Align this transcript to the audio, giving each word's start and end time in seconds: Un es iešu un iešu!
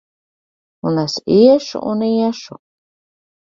Un 0.91 1.01
es 1.01 1.17
iešu 1.37 1.83
un 1.93 2.01
iešu! 2.09 2.61